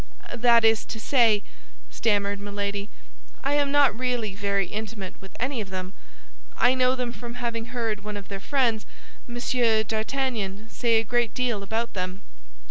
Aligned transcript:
"That 0.33 0.65
is 0.65 0.83
to 0.85 0.99
say," 0.99 1.43
stammered 1.91 2.39
Milady, 2.39 2.89
"I 3.43 3.53
am 3.53 3.71
not 3.71 3.95
really 3.95 4.33
very 4.33 4.65
intimate 4.65 5.13
with 5.21 5.37
any 5.39 5.61
of 5.61 5.69
them. 5.69 5.93
I 6.57 6.73
know 6.73 6.95
them 6.95 7.11
from 7.13 7.35
having 7.35 7.65
heard 7.65 8.03
one 8.03 8.17
of 8.17 8.27
their 8.27 8.39
friends, 8.39 8.87
Monsieur 9.27 9.83
d'Artagnan, 9.83 10.71
say 10.71 10.99
a 10.99 11.03
great 11.03 11.35
deal 11.35 11.61
about 11.61 11.93
them." 11.93 12.21